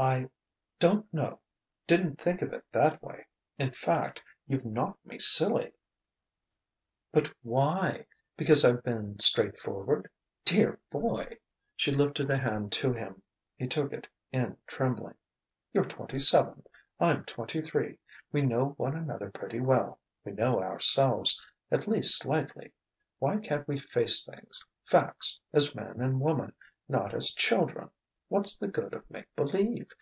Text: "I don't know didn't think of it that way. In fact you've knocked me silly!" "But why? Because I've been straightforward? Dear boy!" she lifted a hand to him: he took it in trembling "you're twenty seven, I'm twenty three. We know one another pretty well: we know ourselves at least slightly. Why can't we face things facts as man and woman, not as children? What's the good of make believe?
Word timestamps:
"I 0.00 0.30
don't 0.78 1.12
know 1.12 1.40
didn't 1.88 2.20
think 2.20 2.40
of 2.40 2.52
it 2.52 2.64
that 2.70 3.02
way. 3.02 3.26
In 3.58 3.72
fact 3.72 4.22
you've 4.46 4.64
knocked 4.64 5.04
me 5.04 5.18
silly!" 5.18 5.72
"But 7.10 7.34
why? 7.42 8.06
Because 8.36 8.64
I've 8.64 8.84
been 8.84 9.18
straightforward? 9.18 10.08
Dear 10.44 10.78
boy!" 10.88 11.38
she 11.74 11.90
lifted 11.90 12.30
a 12.30 12.38
hand 12.38 12.70
to 12.74 12.92
him: 12.92 13.22
he 13.56 13.66
took 13.66 13.92
it 13.92 14.06
in 14.30 14.56
trembling 14.68 15.16
"you're 15.72 15.84
twenty 15.84 16.20
seven, 16.20 16.62
I'm 17.00 17.24
twenty 17.24 17.60
three. 17.60 17.98
We 18.30 18.42
know 18.42 18.74
one 18.76 18.94
another 18.94 19.32
pretty 19.32 19.58
well: 19.58 19.98
we 20.24 20.30
know 20.30 20.60
ourselves 20.62 21.44
at 21.72 21.88
least 21.88 22.16
slightly. 22.20 22.72
Why 23.18 23.38
can't 23.38 23.66
we 23.66 23.80
face 23.80 24.24
things 24.24 24.64
facts 24.84 25.40
as 25.52 25.74
man 25.74 26.00
and 26.00 26.20
woman, 26.20 26.54
not 26.88 27.14
as 27.14 27.32
children? 27.34 27.90
What's 28.30 28.58
the 28.58 28.68
good 28.68 28.92
of 28.92 29.08
make 29.10 29.34
believe? 29.36 29.86